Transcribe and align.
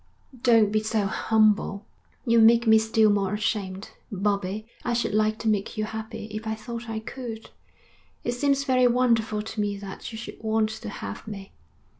'Don't 0.41 0.71
be 0.71 0.81
so 0.81 1.05
humble; 1.05 1.85
you 2.25 2.39
make 2.39 2.65
me 2.65 2.79
still 2.79 3.11
more 3.11 3.35
ashamed. 3.35 3.91
Bobbie, 4.11 4.65
I 4.83 4.93
should 4.93 5.13
like 5.13 5.37
to 5.37 5.47
make 5.47 5.77
you 5.77 5.83
happy 5.83 6.25
if 6.31 6.47
I 6.47 6.55
thought 6.55 6.89
I 6.89 6.97
could. 6.97 7.51
It 8.23 8.31
seems 8.31 8.63
very 8.63 8.87
wonderful 8.87 9.43
to 9.43 9.61
me 9.61 9.77
that 9.77 10.11
you 10.11 10.17
should 10.17 10.41
want 10.41 10.69
to 10.71 10.89
have 10.89 11.27
me. 11.27 11.51